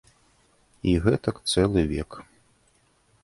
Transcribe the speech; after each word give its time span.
І 0.93 0.95
гэтак 1.03 1.35
цэлы 1.53 1.81
век. 1.91 2.11